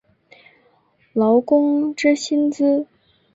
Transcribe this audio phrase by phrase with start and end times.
[1.13, 2.87] 劳工之薪资